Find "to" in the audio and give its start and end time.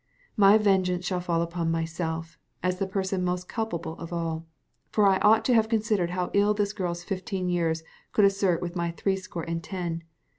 5.45-5.53